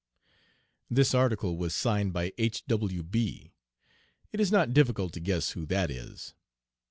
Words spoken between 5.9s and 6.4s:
is.